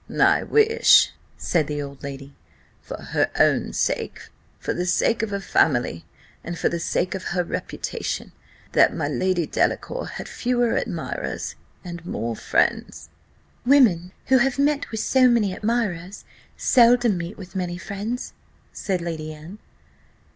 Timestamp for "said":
1.37-1.67, 18.73-19.01